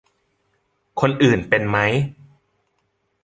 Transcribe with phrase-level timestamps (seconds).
[1.01, 1.77] คนอื่นเป็นไหม